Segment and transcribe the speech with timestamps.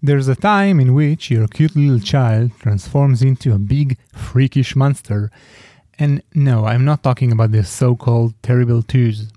[0.00, 5.28] There's a time in which your cute little child transforms into a big, freakish monster.
[5.98, 9.32] And no, I'm not talking about the so called terrible twos.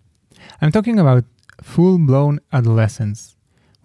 [0.61, 1.23] I'm talking about
[1.63, 3.35] full blown adolescence,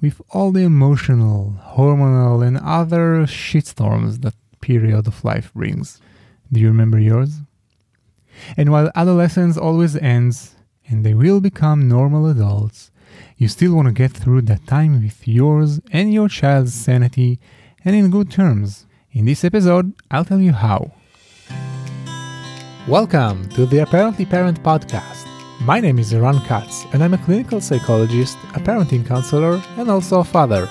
[0.02, 5.98] with all the emotional, hormonal, and other shitstorms that period of life brings.
[6.52, 7.40] Do you remember yours?
[8.58, 10.56] And while adolescence always ends,
[10.86, 12.90] and they will become normal adults,
[13.36, 17.38] you still want to get through that time with yours and your child's sanity
[17.84, 18.86] and in good terms.
[19.12, 20.92] In this episode, I'll tell you how.
[22.88, 25.26] Welcome to the Apparently Parent podcast.
[25.62, 30.20] My name is Eran Katz, and I'm a clinical psychologist, a parenting counselor, and also
[30.20, 30.68] a father.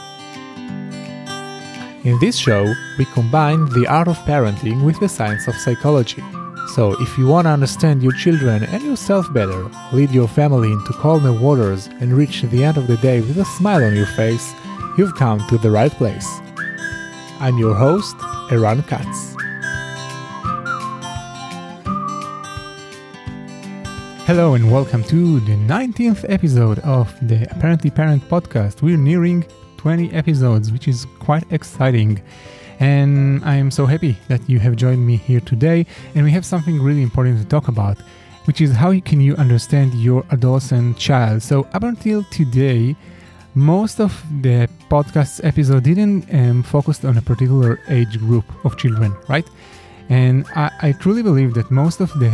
[2.04, 6.24] In this show, we combine the art of parenting with the science of psychology.
[6.74, 10.94] So, if you want to understand your children and yourself better, lead your family into
[10.94, 14.52] calmer waters, and reach the end of the day with a smile on your face,
[14.98, 16.28] you've come to the right place.
[17.40, 18.16] I'm your host,
[18.52, 19.36] Eran Katz.
[24.26, 28.82] Hello and welcome to the 19th episode of the Apparently Parent podcast.
[28.82, 29.46] We're nearing
[29.78, 32.22] 20 episodes, which is quite exciting.
[32.80, 35.86] And I am so happy that you have joined me here today.
[36.14, 37.98] And we have something really important to talk about,
[38.46, 41.42] which is how can you understand your adolescent child.
[41.42, 42.96] So, up until today,
[43.56, 49.16] most of the podcast episode didn't um, focus on a particular age group of children,
[49.30, 49.48] right?
[50.10, 52.30] And I, I, truly believe that most of the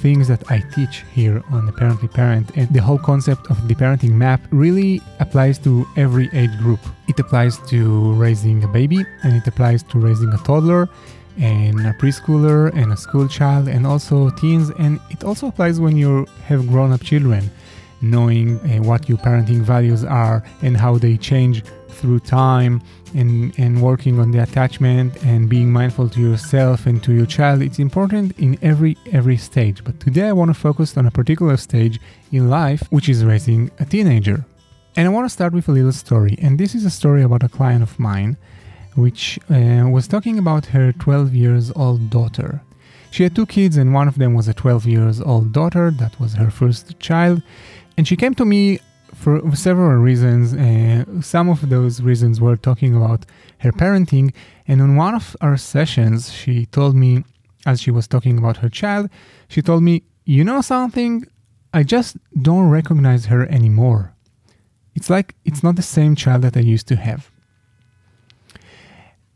[0.00, 4.12] things that I teach here on Apparently Parent and the whole concept of the parenting
[4.12, 6.78] map really applies to every age group.
[7.08, 10.88] It applies to raising a baby and it applies to raising a toddler
[11.38, 15.96] and a preschooler and a school child and also teens and it also applies when
[15.96, 17.50] you have grown up children
[18.00, 22.80] knowing uh, what your parenting values are and how they change through time
[23.16, 27.62] and, and working on the attachment and being mindful to yourself and to your child
[27.62, 29.82] it's important in every every stage.
[29.82, 32.00] But today i want to focus on a particular stage
[32.32, 34.44] in life which is raising a teenager.
[34.96, 36.36] And i want to start with a little story.
[36.42, 38.36] And this is a story about a client of mine
[38.94, 42.62] which uh, was talking about her 12 years old daughter.
[43.10, 45.90] She had two kids and one of them was a 12 years old daughter.
[45.90, 47.42] That was her first child.
[47.96, 48.80] And she came to me
[49.16, 50.54] for several reasons.
[50.54, 53.24] Uh, some of those reasons were talking about
[53.58, 54.34] her parenting.
[54.68, 57.24] And on one of our sessions, she told me,
[57.64, 59.08] as she was talking about her child,
[59.48, 61.24] she told me, You know something?
[61.72, 64.14] I just don't recognize her anymore.
[64.94, 67.30] It's like it's not the same child that I used to have.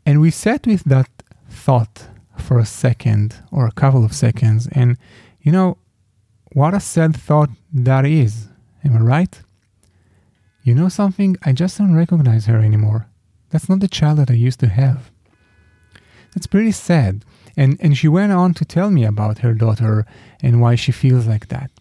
[0.05, 1.09] And we sat with that
[1.49, 4.67] thought for a second or a couple of seconds.
[4.71, 4.97] And,
[5.41, 5.77] you know,
[6.53, 8.47] what a sad thought that is.
[8.83, 9.41] Am I right?
[10.63, 11.37] You know something?
[11.43, 13.07] I just don't recognize her anymore.
[13.49, 15.11] That's not the child that I used to have.
[16.33, 17.25] That's pretty sad.
[17.57, 20.05] And, and she went on to tell me about her daughter
[20.41, 21.71] and why she feels like that.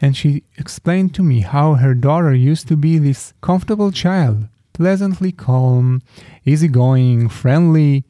[0.00, 5.32] And she explained to me how her daughter used to be this comfortable child, pleasantly
[5.32, 6.02] calm,
[6.44, 8.04] easygoing, friendly,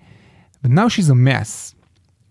[0.62, 1.74] but now she's a mess.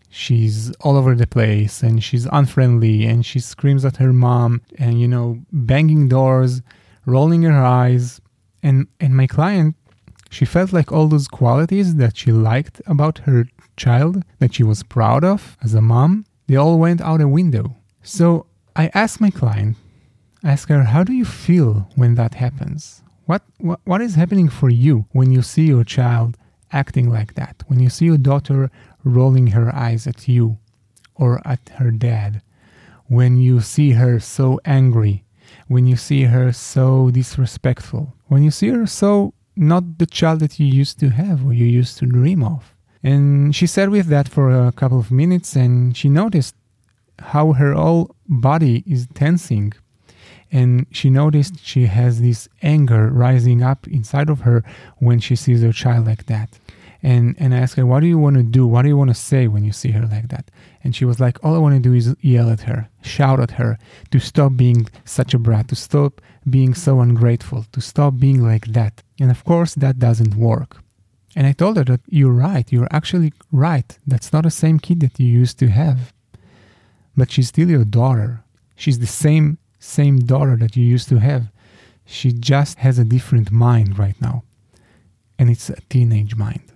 [0.09, 4.99] She's all over the place and she's unfriendly and she screams at her mom and,
[4.99, 6.61] you know, banging doors
[7.05, 8.21] rolling her eyes.
[8.63, 9.75] And, and my client,
[10.29, 13.45] she felt like all those qualities that she liked about her
[13.75, 17.75] child, that she was proud of as a mom, they all went out a window.
[18.03, 18.45] So
[18.75, 19.77] I asked my client,
[20.43, 23.03] ask her, how do you feel when that happens?
[23.25, 26.37] What, what, what is happening for you when you see your child
[26.71, 27.63] acting like that?
[27.67, 28.69] When you see your daughter
[29.03, 30.57] rolling her eyes at you
[31.15, 32.41] or at her dad?
[33.07, 35.23] When you see her so angry
[35.71, 40.59] when you see her so disrespectful, when you see her so not the child that
[40.59, 42.73] you used to have or you used to dream of.
[43.03, 46.55] And she sat with that for a couple of minutes and she noticed
[47.19, 49.71] how her whole body is tensing.
[50.51, 54.63] And she noticed she has this anger rising up inside of her
[54.97, 56.49] when she sees her child like that
[57.03, 58.67] and and I asked her, "What do you want to do?
[58.67, 60.51] What do you want to say when you see her like that?"
[60.83, 63.51] And she was like, "All I want to do is yell at her, shout at
[63.51, 63.77] her,
[64.11, 68.67] to stop being such a brat, to stop being so ungrateful, to stop being like
[68.67, 70.83] that." And of course, that doesn't work.
[71.35, 72.71] And I told her that you're right.
[72.71, 73.97] You're actually right.
[74.05, 76.13] That's not the same kid that you used to have.
[77.15, 78.43] But she's still your daughter.
[78.75, 81.51] She's the same same daughter that you used to have.
[82.05, 84.43] She just has a different mind right now.
[85.39, 86.71] And it's a teenage mind.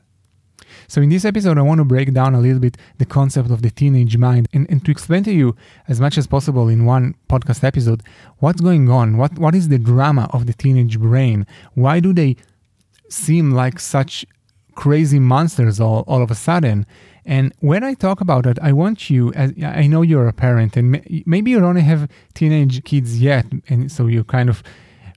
[0.87, 3.61] So, in this episode, I want to break down a little bit the concept of
[3.61, 5.55] the teenage mind and, and to explain to you
[5.87, 8.03] as much as possible in one podcast episode
[8.39, 12.35] what's going on, what, what is the drama of the teenage brain, why do they
[13.09, 14.25] seem like such
[14.75, 16.85] crazy monsters all, all of a sudden.
[17.25, 20.77] And when I talk about it, I want you, as I know you're a parent,
[20.77, 24.61] and maybe you don't have teenage kids yet, and so you're kind of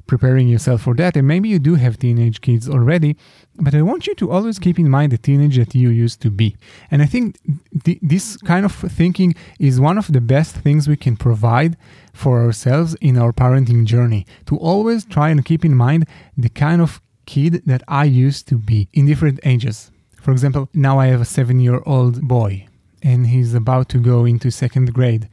[0.09, 1.17] preparing yourself for that.
[1.17, 3.17] And maybe you do have teenage kids already,
[3.57, 6.31] but I want you to always keep in mind the teenage that you used to
[6.31, 6.57] be.
[6.91, 7.39] And I think
[7.85, 11.77] th- this kind of thinking is one of the best things we can provide
[12.13, 14.27] for ourselves in our parenting journey.
[14.47, 16.07] To always try and keep in mind
[16.37, 19.93] the kind of kid that I used to be in different ages.
[20.21, 22.67] For example, now I have a seven year old boy
[23.03, 25.29] and he's about to go into second grade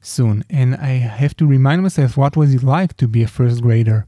[0.00, 0.44] soon.
[0.50, 0.92] And I
[1.22, 4.06] have to remind myself what was it like to be a first grader?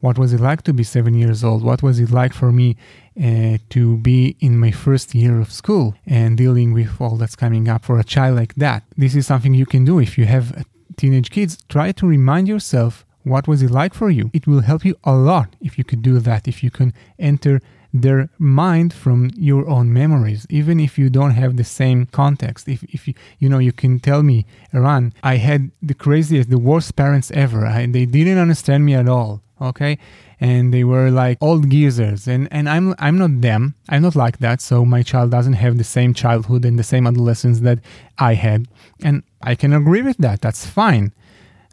[0.00, 1.62] What was it like to be seven years old?
[1.62, 2.76] What was it like for me
[3.16, 7.68] uh, to be in my first year of school and dealing with all that's coming
[7.68, 8.82] up for a child like that?
[8.96, 10.64] This is something you can do if you have
[10.96, 11.58] teenage kids.
[11.68, 14.30] Try to remind yourself what was it like for you.
[14.32, 17.60] It will help you a lot if you could do that, if you can enter
[17.92, 22.82] their mind from your own memories even if you don't have the same context if,
[22.84, 24.44] if you you know you can tell me
[24.74, 29.08] Eran I had the craziest the worst parents ever I, they didn't understand me at
[29.08, 29.98] all okay?
[30.40, 32.28] And they were like old geezers.
[32.28, 33.74] And and I'm I'm not them.
[33.88, 34.60] I'm not like that.
[34.60, 37.80] So my child doesn't have the same childhood and the same adolescence that
[38.18, 38.66] I had.
[39.02, 40.40] And I can agree with that.
[40.40, 41.12] That's fine.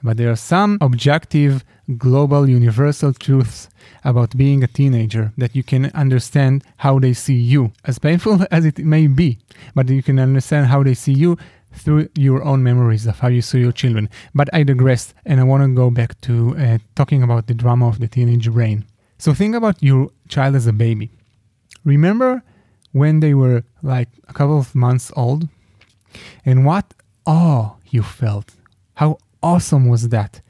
[0.04, 1.64] But there are some objective
[1.98, 3.70] global universal truths
[4.04, 8.66] about being a teenager that you can understand how they see you, as painful as
[8.66, 9.40] it may be,
[9.74, 11.38] but you can understand how they see you
[11.76, 14.10] through your own memories of how you saw your children.
[14.34, 17.88] But I digressed, and I want to go back to uh, talking about the drama
[17.88, 18.86] of the teenage brain.
[19.18, 21.12] So think about your child as a baby.
[21.84, 22.44] Remember
[22.92, 25.48] when they were like a couple of months old?
[26.46, 26.94] And what
[27.26, 28.56] awe you felt.
[28.96, 30.42] How awesome was that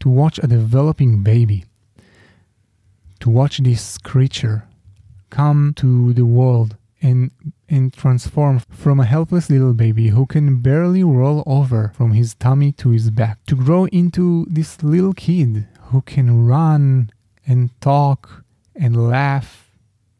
[0.00, 1.64] to watch a developing baby
[3.20, 4.64] to watch this creature
[5.30, 7.30] come to the world and
[7.68, 12.72] and transform from a helpless little baby who can barely roll over from his tummy
[12.72, 17.10] to his back to grow into this little kid who can run
[17.46, 19.68] and talk and laugh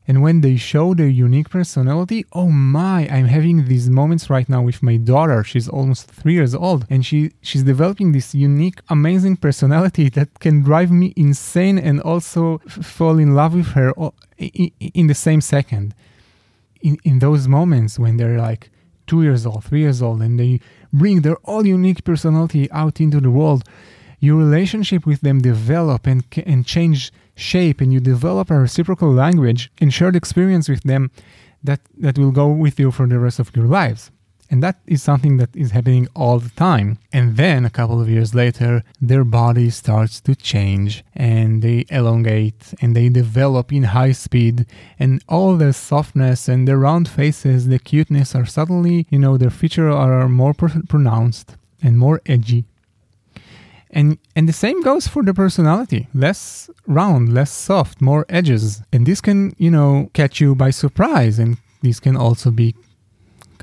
[0.08, 4.62] and when they show their unique personality, oh my, I'm having these moments right now
[4.62, 5.44] with my daughter.
[5.44, 10.62] She's almost three years old and she, she's developing this unique, amazing personality that can
[10.62, 13.92] drive me insane and also f- fall in love with her
[14.38, 15.94] in, in the same second.
[16.80, 18.70] In, in those moments when they're like
[19.06, 20.60] two years old, three years old, and they
[20.92, 23.64] bring their all unique personality out into the world,
[24.20, 29.70] your relationship with them develop and, and change shape and you develop a reciprocal language
[29.80, 31.10] and shared experience with them
[31.62, 34.10] that, that will go with you for the rest of your lives.
[34.50, 36.98] And that is something that is happening all the time.
[37.12, 42.74] And then a couple of years later, their body starts to change and they elongate
[42.80, 44.66] and they develop in high speed.
[44.98, 49.50] And all their softness and their round faces, the cuteness are suddenly, you know, their
[49.50, 52.64] features are more pr- pronounced and more edgy
[53.90, 56.08] and and the same goes for the personality.
[56.14, 58.82] Less round, less soft, more edges.
[58.92, 62.74] And this can, you know, catch you by surprise and this can also be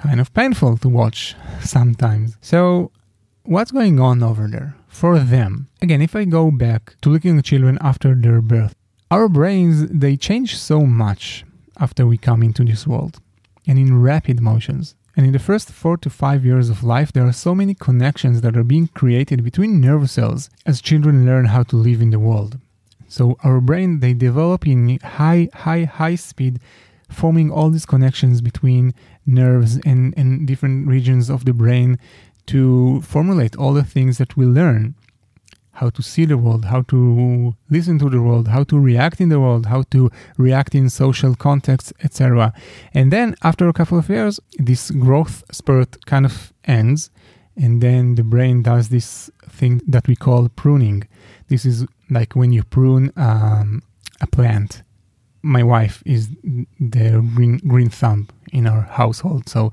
[0.06, 2.38] kind of painful to watch sometimes.
[2.42, 2.92] So
[3.44, 5.68] what's going on over there for them?
[5.82, 8.76] Again, if I go back to looking at children after their birth,
[9.12, 11.46] our brains they change so much
[11.78, 13.20] after we come into this world
[13.68, 14.96] and in rapid motions.
[15.18, 18.42] And in the first four to five years of life, there are so many connections
[18.42, 22.20] that are being created between nerve cells as children learn how to live in the
[22.20, 22.60] world.
[23.08, 26.60] So our brain, they develop in high, high, high speed,
[27.10, 28.94] forming all these connections between
[29.26, 32.00] nerves and, and different regions of the brain
[32.48, 34.96] to formulate all the things that we learn
[35.76, 39.30] how to see the world, how to listen to the world, how to react in
[39.30, 42.54] the world, how to react in social contexts, etc.
[42.94, 47.10] And then after a couple of years, this growth spurt kind of ends,
[47.58, 51.08] and then the brain does this thing that we call pruning.
[51.50, 53.84] This is like when you prune um,
[54.22, 54.82] a plant.
[55.42, 56.30] My wife is
[56.80, 59.72] the green, green thumb in our household, so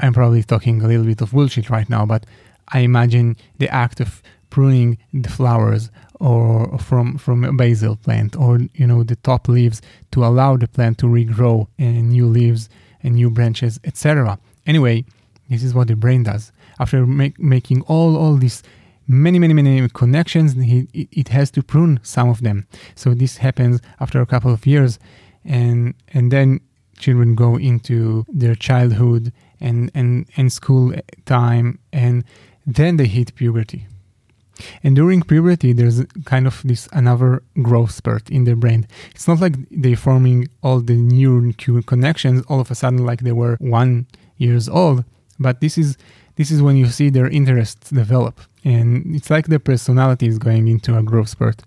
[0.00, 2.26] I'm probably talking a little bit of bullshit right now, but
[2.68, 5.90] I imagine the act of pruning the flowers
[6.20, 10.66] or from from a basil plant or you know the top leaves to allow the
[10.66, 12.68] plant to regrow and new leaves
[13.02, 15.04] and new branches etc anyway
[15.48, 16.52] this is what the brain does.
[16.78, 18.62] After make, making all all these
[19.06, 22.66] many many many connections it, it has to prune some of them.
[22.94, 24.98] So this happens after a couple of years
[25.44, 26.60] and and then
[26.98, 30.92] children go into their childhood and and and school
[31.24, 32.24] time and
[32.66, 33.86] then they hit puberty
[34.82, 38.86] And during puberty, there's kind of this another growth spurt in their brain.
[39.14, 43.32] It's not like they're forming all the neuron connections all of a sudden like they
[43.32, 45.04] were one years old,
[45.38, 45.96] but this is
[46.36, 50.68] this is when you see their interests develop, and it's like their personality is going
[50.68, 51.62] into a growth spurt.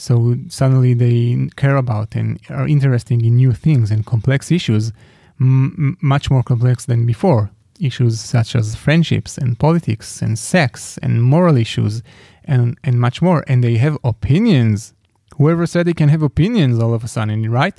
[0.00, 4.92] So suddenly they care about and are interested in new things and complex issues,
[5.40, 11.22] m- much more complex than before issues such as friendships and politics and sex and
[11.22, 12.02] moral issues
[12.44, 13.44] and, and much more.
[13.46, 14.94] And they have opinions.
[15.36, 17.76] Whoever said they can have opinions all of a sudden, right?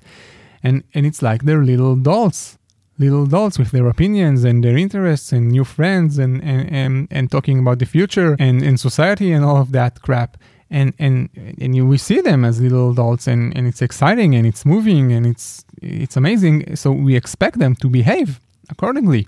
[0.63, 2.57] And, and it's like they're little dolls
[3.01, 7.31] little adults with their opinions and their interests and new friends and, and, and, and
[7.31, 10.37] talking about the future and, and society and all of that crap.
[10.71, 14.47] And, and, and you, we see them as little adults and, and it's exciting and
[14.47, 16.75] it's moving and it's, it's amazing.
[16.77, 19.27] So we expect them to behave accordingly.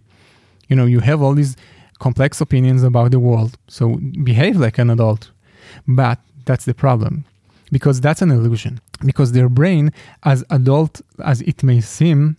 [0.70, 1.58] You know, you have all these
[2.00, 5.32] complex opinions about the world, so behave like an adult.
[5.86, 7.26] But that's the problem
[7.72, 8.80] because that's an illusion.
[9.06, 9.92] Because their brain,
[10.24, 12.38] as adult as it may seem,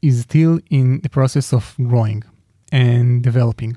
[0.00, 2.22] is still in the process of growing
[2.70, 3.76] and developing.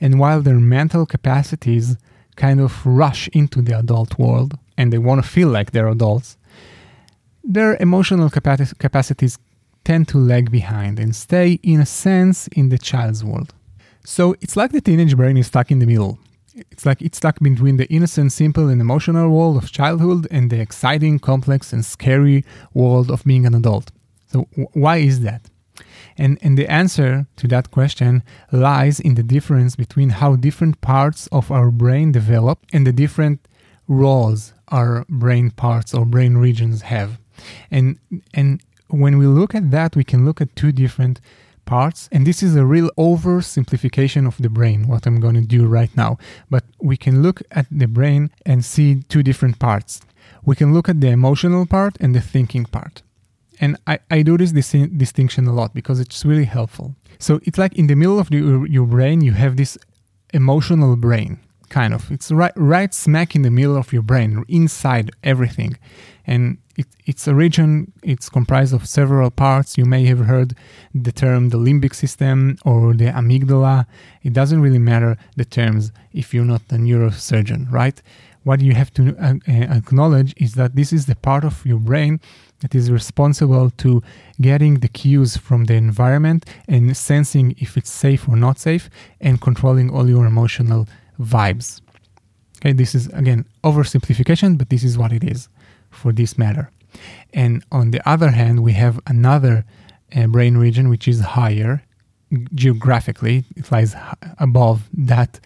[0.00, 1.96] And while their mental capacities
[2.36, 6.36] kind of rush into the adult world and they want to feel like they're adults,
[7.44, 9.38] their emotional capacities
[9.84, 13.52] tend to lag behind and stay, in a sense, in the child's world.
[14.04, 16.18] So it's like the teenage brain is stuck in the middle.
[16.54, 20.60] It's like it's stuck between the innocent, simple, and emotional world of childhood and the
[20.60, 23.90] exciting, complex, and scary world of being an adult.
[24.26, 25.42] So, w- why is that?
[26.16, 31.26] And, and the answer to that question lies in the difference between how different parts
[31.28, 33.40] of our brain develop and the different
[33.88, 37.18] roles our brain parts or brain regions have.
[37.70, 37.98] And,
[38.32, 41.20] and when we look at that, we can look at two different
[41.64, 42.08] parts.
[42.10, 45.94] And this is a real oversimplification of the brain, what I'm going to do right
[45.96, 46.18] now.
[46.50, 50.00] But we can look at the brain and see two different parts.
[50.44, 53.02] We can look at the emotional part and the thinking part.
[53.60, 56.94] And I, I do this dis- distinction a lot because it's really helpful.
[57.18, 59.78] So it's like in the middle of the, your brain, you have this
[60.32, 62.10] emotional brain, kind of.
[62.10, 65.78] It's right, right smack in the middle of your brain, inside everything.
[66.26, 69.76] And it, it's a region, it's comprised of several parts.
[69.76, 70.56] You may have heard
[70.94, 73.86] the term the limbic system or the amygdala.
[74.22, 78.00] It doesn't really matter the terms if you're not a neurosurgeon, right?
[78.44, 81.78] What you have to uh, uh, acknowledge is that this is the part of your
[81.78, 82.20] brain
[82.62, 84.02] that is responsible to
[84.40, 88.88] getting the cues from the environment and sensing if it's safe or not safe
[89.20, 90.88] and controlling all your emotional
[91.20, 91.80] vibes.
[92.58, 95.48] Okay, this is again oversimplification, but this is what it is
[95.90, 96.70] for this matter.
[97.34, 99.64] And on the other hand, we have another
[100.14, 101.82] uh, brain region which is higher
[102.54, 103.94] geographically, it lies
[104.38, 105.40] above that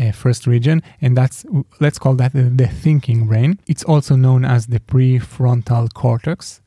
[0.00, 1.44] uh, first region, and that's
[1.80, 3.58] let's call that the, the thinking brain.
[3.66, 6.60] It's also known as the prefrontal cortex.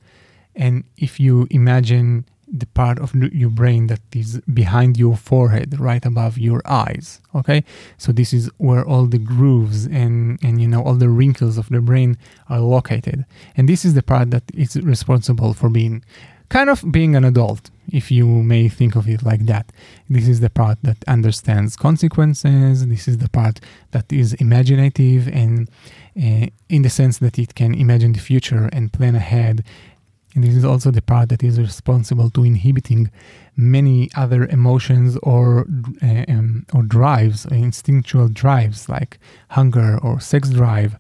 [0.56, 6.06] And if you imagine the part of your brain that is behind your forehead, right
[6.06, 7.20] above your eyes.
[7.34, 7.64] Okay,
[7.98, 11.70] so this is where all the grooves and and you know all the wrinkles of
[11.70, 12.18] the brain
[12.50, 13.26] are located,
[13.58, 16.04] and this is the part that is responsible for being
[16.50, 19.72] kind of being an adult, if you may think of it like that.
[20.10, 22.86] This is the part that understands consequences.
[22.88, 23.60] This is the part
[23.92, 25.70] that is imaginative and
[26.18, 29.64] uh, in the sense that it can imagine the future and plan ahead
[30.36, 33.10] and this is also the part that is responsible to inhibiting
[33.56, 35.66] many other emotions or
[36.04, 39.18] uh, um, or drives, instinctual drives like
[39.52, 40.98] hunger or sex drive,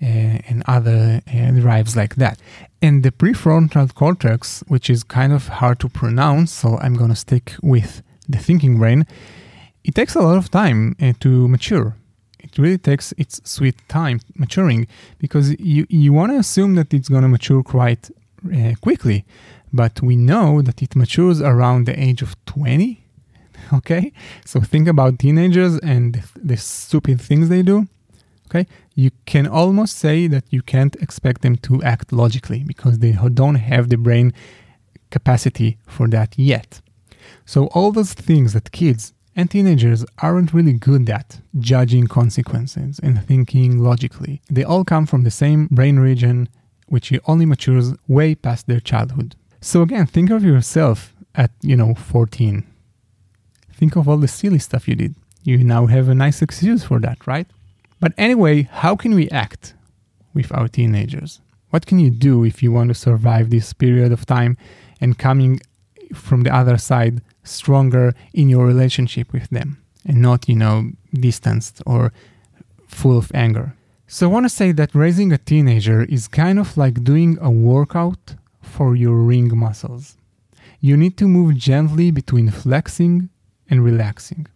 [0.00, 2.38] and other uh, drives like that.
[2.82, 7.54] And the prefrontal cortex, which is kind of hard to pronounce, so I'm gonna stick
[7.62, 9.06] with the thinking brain.
[9.84, 11.96] It takes a lot of time uh, to mature
[12.46, 14.86] it really takes its sweet time maturing
[15.18, 18.10] because you, you want to assume that it's going to mature quite
[18.54, 19.24] uh, quickly,
[19.72, 23.02] but we know that it matures around the age of 20.
[23.72, 24.12] Okay,
[24.44, 27.88] so think about teenagers and the stupid things they do.
[28.46, 33.12] Okay, you can almost say that you can't expect them to act logically because they
[33.34, 34.32] don't have the brain
[35.10, 36.80] capacity for that yet.
[37.44, 43.22] So, all those things that kids and teenagers aren't really good at judging consequences and
[43.22, 44.40] thinking logically.
[44.50, 46.48] They all come from the same brain region
[46.88, 49.34] which only matures way past their childhood.
[49.60, 52.64] So again, think of yourself at, you know, 14.
[53.72, 55.14] Think of all the silly stuff you did.
[55.42, 57.46] You now have a nice excuse for that, right?
[58.00, 59.74] But anyway, how can we act
[60.34, 61.40] with our teenagers?
[61.70, 64.56] What can you do if you want to survive this period of time
[65.00, 65.60] and coming
[66.14, 71.82] from the other side stronger in your relationship with them and not, you know, distanced
[71.86, 72.12] or
[72.86, 73.74] full of anger.
[74.06, 77.50] So I want to say that raising a teenager is kind of like doing a
[77.50, 80.16] workout for your ring muscles.
[80.80, 83.30] You need to move gently between flexing
[83.68, 84.46] and relaxing.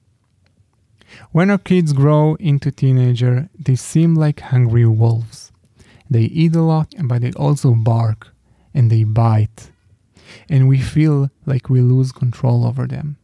[1.32, 5.52] When our kids grow into teenager, they seem like hungry wolves.
[6.08, 8.28] They eat a lot, but they also bark
[8.74, 9.70] and they bite.
[10.48, 13.16] And we feel like we lose control over them.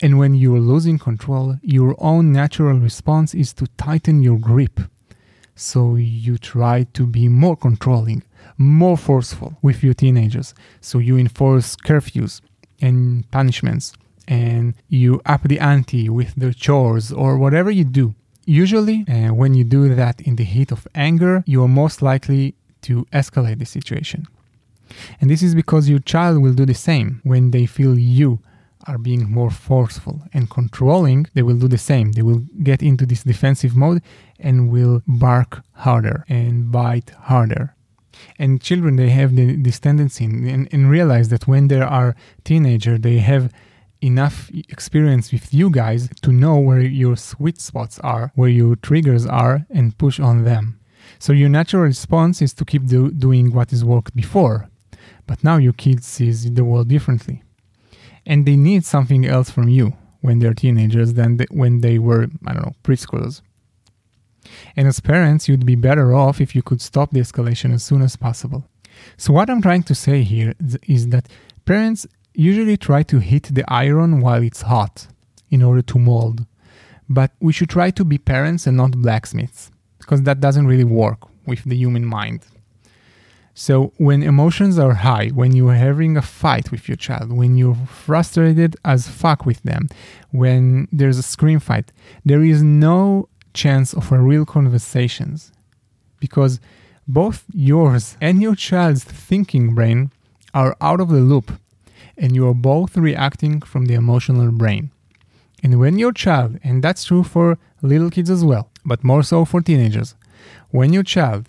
[0.00, 4.80] And when you're losing control, your own natural response is to tighten your grip.
[5.54, 8.24] So you try to be more controlling,
[8.58, 10.54] more forceful with your teenagers.
[10.80, 12.40] So you enforce curfews
[12.80, 13.92] and punishments
[14.28, 18.14] and you up the ante with the chores or whatever you do.
[18.46, 22.54] Usually, uh, when you do that in the heat of anger, you are most likely
[22.82, 24.26] to escalate the situation.
[25.20, 28.40] And this is because your child will do the same when they feel you
[28.86, 32.12] are being more forceful and controlling, they will do the same.
[32.12, 34.02] They will get into this defensive mode
[34.38, 37.74] and will bark harder and bite harder.
[38.38, 42.14] And children, they have the, this tendency and, and realize that when they are
[42.44, 43.50] teenager, they have
[44.04, 49.26] enough experience with you guys to know where your sweet spots are, where your triggers
[49.26, 50.78] are, and push on them.
[51.18, 54.68] So your natural response is to keep do, doing what has worked before,
[55.26, 57.42] but now your kid sees the world differently,
[58.26, 62.52] and they need something else from you when they're teenagers than when they were I
[62.54, 63.42] don't know preschoolers.
[64.76, 68.02] And as parents, you'd be better off if you could stop the escalation as soon
[68.02, 68.64] as possible.
[69.16, 70.54] So what I'm trying to say here
[70.86, 71.28] is that
[71.64, 75.06] parents usually try to hit the iron while it's hot
[75.50, 76.44] in order to mold.
[77.08, 81.20] But we should try to be parents and not blacksmiths, because that doesn't really work
[81.46, 82.46] with the human mind.
[83.56, 87.76] So, when emotions are high, when you're having a fight with your child, when you're
[87.86, 89.88] frustrated as fuck with them,
[90.32, 91.92] when there's a scream fight,
[92.24, 95.52] there is no chance of a real conversations
[96.18, 96.58] because
[97.06, 100.10] both yours and your child's thinking brain
[100.52, 101.52] are out of the loop
[102.16, 104.90] and you are both reacting from the emotional brain.
[105.62, 109.44] And when your child, and that's true for little kids as well, but more so
[109.44, 110.14] for teenagers,
[110.70, 111.48] when your child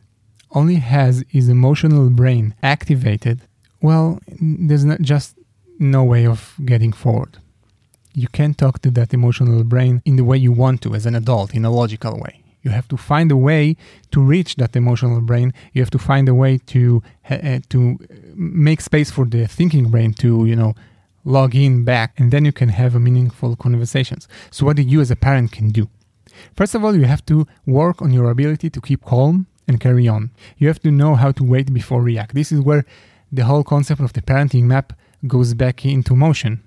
[0.52, 3.42] only has his emotional brain activated,
[3.82, 5.38] well, there's not just
[5.80, 7.38] no way of getting forward.
[8.14, 11.16] You can't talk to that emotional brain in the way you want to as an
[11.16, 12.45] adult, in a logical way.
[12.66, 13.78] You have to find a way
[14.12, 15.54] to reach that emotional brain.
[15.74, 17.80] You have to find a way to uh, to
[18.36, 20.74] make space for the thinking brain to you know
[21.24, 24.28] log in back, and then you can have a meaningful conversations.
[24.50, 25.88] So what do you as a parent can do?
[26.56, 30.08] First of all, you have to work on your ability to keep calm and carry
[30.08, 30.32] on.
[30.58, 32.34] You have to know how to wait before react.
[32.34, 32.84] This is where
[33.32, 34.94] the whole concept of the parenting map
[35.28, 36.64] goes back into motion.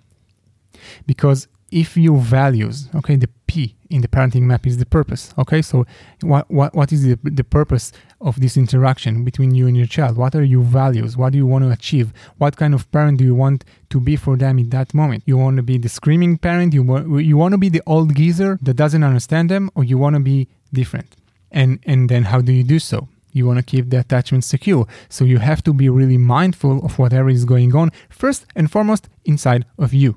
[1.07, 5.35] Because if your values, okay, the P in the parenting map is the purpose.
[5.37, 5.85] Okay, so
[6.21, 10.17] what what, what is the, the purpose of this interaction between you and your child?
[10.17, 11.17] What are your values?
[11.17, 12.13] What do you want to achieve?
[12.37, 15.25] What kind of parent do you want to be for them in that moment?
[15.27, 16.75] You want to be the screaming parent?
[16.75, 19.99] You want you want to be the old geezer that doesn't understand them, or you
[19.99, 21.17] want to be different?
[21.51, 23.09] And and then how do you do so?
[23.33, 24.87] You want to keep the attachment secure.
[25.09, 29.09] So you have to be really mindful of whatever is going on first and foremost
[29.25, 30.17] inside of you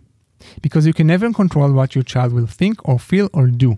[0.62, 3.78] because you can never control what your child will think or feel or do.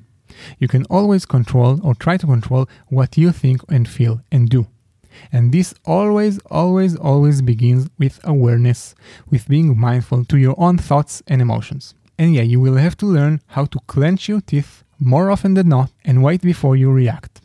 [0.59, 4.67] You can always control or try to control what you think and feel and do.
[5.31, 8.95] And this always, always, always begins with awareness,
[9.29, 11.93] with being mindful to your own thoughts and emotions.
[12.17, 15.69] And yeah, you will have to learn how to clench your teeth more often than
[15.69, 17.41] not and wait before you react.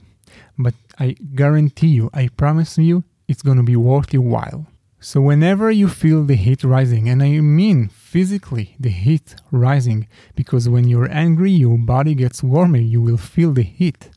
[0.59, 4.67] But I guarantee you, I promise you, it's gonna be worth your while.
[5.01, 10.69] So, whenever you feel the heat rising, and I mean physically the heat rising, because
[10.69, 14.11] when you're angry, your body gets warmer, you will feel the heat.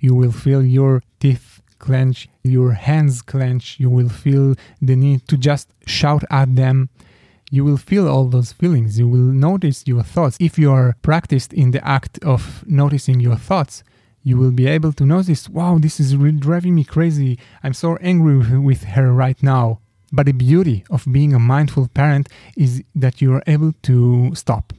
[0.00, 5.36] You will feel your teeth clench, your hands clench, you will feel the need to
[5.36, 6.88] just shout at them.
[7.52, 8.98] You will feel all those feelings.
[8.98, 10.36] You will notice your thoughts.
[10.40, 13.84] If you are practiced in the act of noticing your thoughts,
[14.24, 17.38] you will be able to notice, wow, this is really driving me crazy.
[17.62, 19.78] I'm so angry with her right now
[20.14, 24.72] but the beauty of being a mindful parent is that you are able to stop,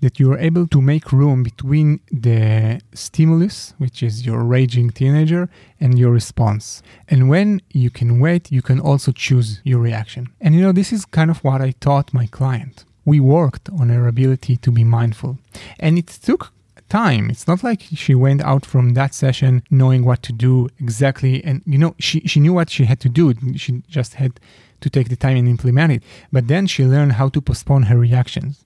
[0.00, 5.48] that you are able to make room between the stimulus, which is your raging teenager,
[5.78, 6.82] and your response.
[7.08, 10.28] And when you can wait, you can also choose your reaction.
[10.40, 12.84] And you know, this is kind of what I taught my client.
[13.04, 15.38] We worked on her ability to be mindful.
[15.78, 16.52] And it took
[16.88, 17.30] time.
[17.30, 21.42] It's not like she went out from that session knowing what to do exactly.
[21.44, 23.34] And, you know, she, she knew what she had to do.
[23.56, 24.40] She just had
[24.80, 26.02] to take the time and implement it.
[26.32, 28.64] But then she learned how to postpone her reactions.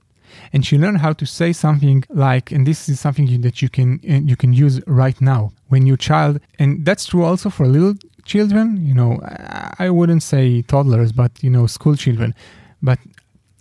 [0.53, 4.01] and she learned how to say something like and this is something that you can
[4.03, 8.67] you can use right now when your child and that's true also for little children
[8.87, 9.19] you know
[9.79, 12.35] i wouldn't say toddlers but you know school children
[12.83, 12.99] but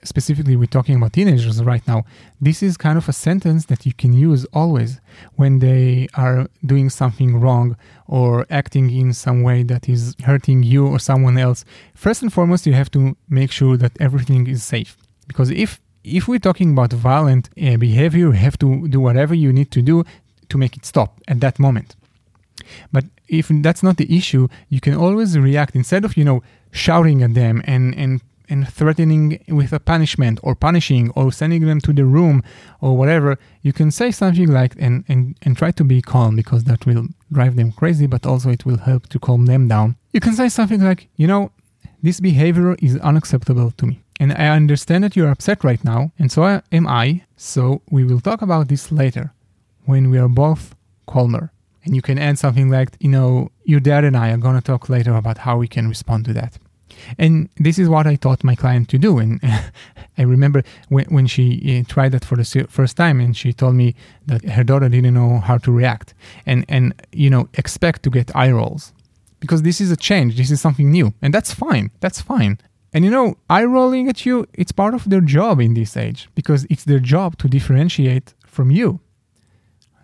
[0.03, 2.03] specifically we're talking about teenagers right now
[2.41, 4.99] this is kind of a sentence that you can use always
[5.35, 7.75] when they are doing something wrong
[8.07, 11.65] or acting in some way that is hurting you or someone else.
[11.93, 14.97] First and foremost you have to make sure that everything is safe.
[15.27, 19.51] Because if if we're talking about violent uh, behavior you have to do whatever you
[19.51, 20.03] need to do
[20.49, 21.95] to make it stop at that moment.
[22.91, 25.75] But if that's not the issue you can always react.
[25.75, 30.55] Instead of you know shouting at them and and and threatening with a punishment or
[30.55, 32.43] punishing or sending them to the room
[32.81, 36.63] or whatever, you can say something like and, and, and try to be calm because
[36.65, 39.95] that will drive them crazy, but also it will help to calm them down.
[40.13, 41.51] You can say something like, you know,
[42.01, 44.01] this behavior is unacceptable to me.
[44.19, 47.23] And I understand that you're upset right now, and so am I.
[47.37, 49.33] So we will talk about this later
[49.85, 50.75] when we are both
[51.07, 51.51] calmer.
[51.85, 54.61] And you can add something like, you know, your dad and I are going to
[54.61, 56.57] talk later about how we can respond to that.
[57.17, 59.19] And this is what I taught my client to do.
[59.19, 59.39] And
[60.17, 63.75] I remember when, when she uh, tried that for the first time and she told
[63.75, 66.13] me that her daughter didn't know how to react
[66.45, 68.93] and, and you know, expect to get eye rolls
[69.39, 70.37] because this is a change.
[70.37, 71.13] This is something new.
[71.21, 71.91] And that's fine.
[71.99, 72.59] That's fine.
[72.93, 76.27] And you know, eye rolling at you, it's part of their job in this age
[76.35, 78.99] because it's their job to differentiate from you.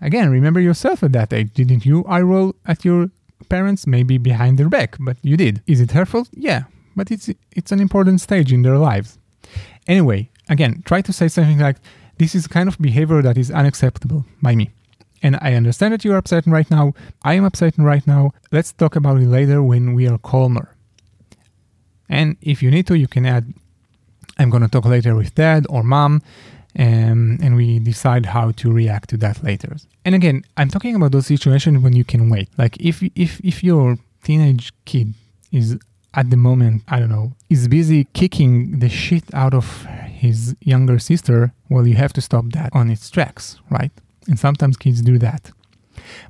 [0.02, 1.54] Again, remember yourself at that age.
[1.54, 3.10] Didn't you eye roll at your
[3.50, 3.88] parents?
[3.88, 5.64] Maybe behind their back, but you did.
[5.66, 6.30] Is it her fault?
[6.34, 9.18] Yeah, but it's it's an important stage in their lives.
[9.88, 11.78] Anyway, again, try to say something like
[12.18, 14.72] this is kind of behavior that is unacceptable by me.
[15.22, 16.94] And I understand that you're upset right now.
[17.24, 18.32] I am upset right now.
[18.52, 20.76] Let's talk about it later when we are calmer.
[22.08, 23.54] And if you need to, you can add,
[24.38, 26.22] I'm going to talk later with dad or mom,
[26.78, 29.78] um, and we decide how to react to that later.
[30.04, 32.50] And again, I'm talking about those situations when you can wait.
[32.58, 35.14] Like if if if your teenage kid
[35.52, 35.80] is
[36.16, 39.86] at the moment, I don't know, is busy kicking the shit out of
[40.26, 43.92] his younger sister, well, you have to stop that on its tracks, right?
[44.28, 45.52] And sometimes kids do that.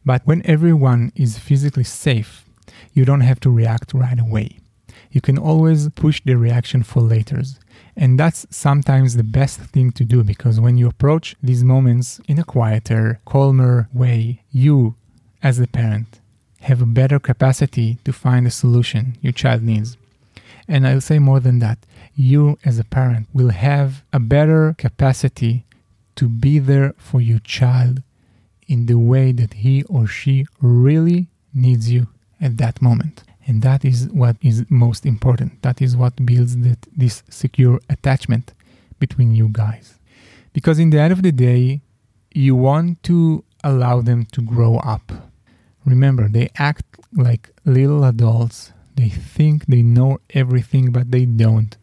[0.03, 2.45] But when everyone is physically safe,
[2.93, 4.59] you don't have to react right away.
[5.11, 7.41] You can always push the reaction for later.
[7.95, 12.37] And that's sometimes the best thing to do because when you approach these moments in
[12.39, 14.95] a quieter, calmer way, you,
[15.41, 16.19] as a parent,
[16.65, 19.97] have a better capacity to find a solution your child needs.
[20.67, 21.77] And I'll say more than that.
[22.15, 25.63] You, as a parent, will have a better capacity
[26.15, 28.01] to be there for your child
[28.67, 32.07] in the way that he or she really needs you
[32.41, 33.23] at that moment.
[33.45, 35.61] And that is what is most important.
[35.61, 38.53] That is what builds that, this secure attachment
[38.97, 39.99] between you guys.
[40.51, 41.81] Because in the end of the day,
[42.31, 45.11] you want to allow them to grow up
[45.85, 48.73] Remember, they act like little adults.
[48.95, 51.77] They think they know everything, but they don't.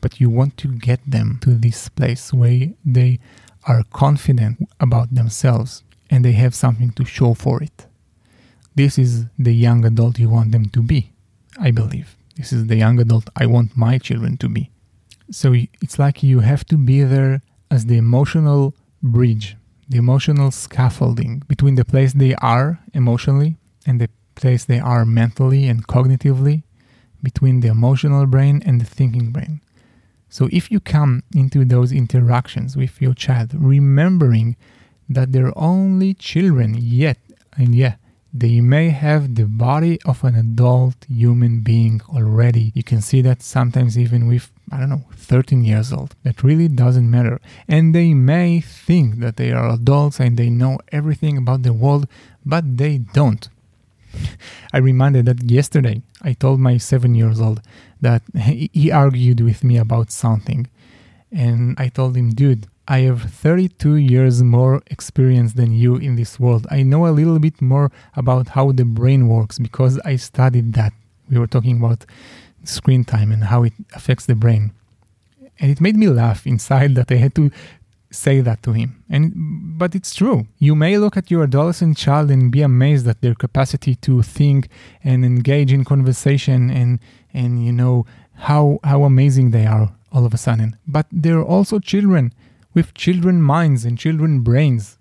[0.00, 3.20] But you want to get them to this place where they
[3.66, 7.86] are confident about themselves and they have something to show for it.
[8.74, 11.12] This is the young adult you want them to be,
[11.58, 12.16] I believe.
[12.36, 14.70] This is the young adult I want my children to be.
[15.30, 19.56] So it's like you have to be there as the emotional bridge
[19.88, 25.68] the emotional scaffolding between the place they are emotionally and the place they are mentally
[25.68, 26.62] and cognitively,
[27.22, 29.60] between the emotional brain and the thinking brain.
[30.28, 34.56] So if you come into those interactions with your child, remembering
[35.08, 37.18] that they're only children yet,
[37.56, 37.96] and yeah,
[38.32, 42.72] they may have the body of an adult human being already.
[42.74, 46.16] You can see that sometimes even with, I don't know, 13 years old.
[46.24, 47.40] That really doesn't matter.
[47.68, 52.08] And they may think that they are adults and they know everything about the world,
[52.44, 53.48] but they don't.
[54.72, 57.62] I reminded that yesterday I told my seven years old
[58.00, 60.66] that he argued with me about something.
[61.30, 66.40] And I told him, dude, I have 32 years more experience than you in this
[66.40, 66.66] world.
[66.70, 70.92] I know a little bit more about how the brain works because I studied that.
[71.30, 72.04] We were talking about
[72.68, 74.72] screen time and how it affects the brain.
[75.60, 77.50] And it made me laugh inside that I had to
[78.10, 79.02] say that to him.
[79.10, 79.32] And
[79.78, 80.46] but it's true.
[80.58, 84.68] You may look at your adolescent child and be amazed at their capacity to think
[85.02, 87.00] and engage in conversation and
[87.32, 90.76] and you know how how amazing they are all of a sudden.
[90.86, 92.32] But they're also children
[92.72, 94.98] with children minds and children brains.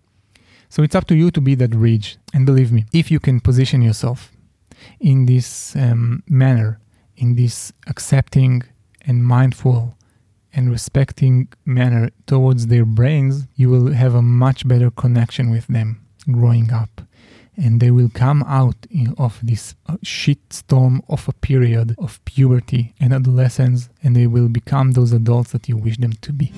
[0.70, 2.18] So it's up to you to be that bridge.
[2.34, 4.32] And believe me, if you can position yourself
[5.00, 6.80] in this um, manner,
[7.18, 8.64] in this accepting
[9.06, 9.98] and mindful
[10.54, 16.06] and respecting manner towards their brains, you will have a much better connection with them
[16.32, 17.02] growing up.
[17.56, 23.14] And they will come out of this uh, shitstorm of a period of puberty and
[23.14, 26.52] adolescence, and they will become those adults that you wish them to be.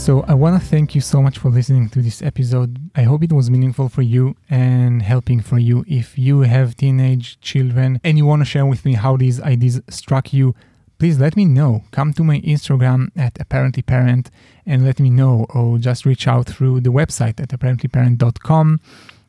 [0.00, 2.78] So, I want to thank you so much for listening to this episode.
[2.96, 5.84] I hope it was meaningful for you and helping for you.
[5.86, 9.82] If you have teenage children and you want to share with me how these ideas
[9.90, 10.54] struck you,
[10.98, 11.84] please let me know.
[11.90, 14.28] Come to my Instagram at apparentlyparent
[14.64, 18.80] and let me know, or just reach out through the website at apparentlyparent.com.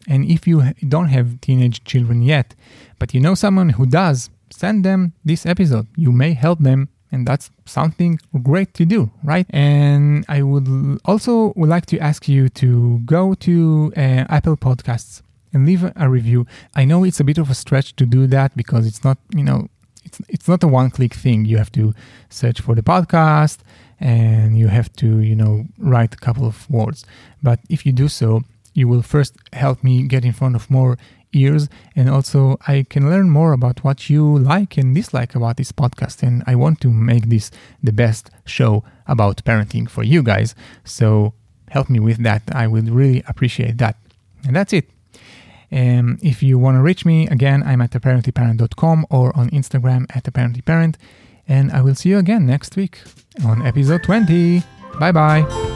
[0.07, 2.55] And if you don't have teenage children yet,
[2.97, 5.87] but you know someone who does, send them this episode.
[5.97, 9.45] You may help them and that's something great to do right?
[9.49, 10.67] And i would
[11.05, 15.21] also would like to ask you to go to uh, apple podcasts
[15.53, 16.45] and leave a review.
[16.75, 19.43] I know it's a bit of a stretch to do that because it's not you
[19.43, 19.67] know
[20.03, 21.45] it's, it's not a one click thing.
[21.45, 21.93] You have to
[22.29, 23.59] search for the podcast
[23.99, 27.05] and you have to you know write a couple of words.
[27.43, 28.41] But if you do so
[28.73, 30.97] you will first help me get in front of more
[31.33, 35.71] ears and also I can learn more about what you like and dislike about this
[35.71, 37.51] podcast and I want to make this
[37.83, 40.55] the best show about parenting for you guys.
[40.83, 41.33] So
[41.69, 42.43] help me with that.
[42.51, 43.97] I would really appreciate that.
[44.45, 44.89] And that's it.
[45.71, 50.25] Um, if you want to reach me again I'm at apparentlyparent.com or on Instagram at
[50.25, 50.95] apparentlyparent
[51.47, 52.99] and I will see you again next week
[53.45, 54.63] on episode 20
[54.99, 55.70] bye bye